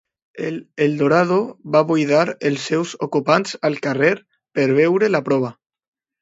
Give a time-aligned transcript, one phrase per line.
[0.45, 1.35] El Eldorado
[1.75, 4.11] va buidar els seus ocupants al carrer
[4.59, 5.55] per veure la prova.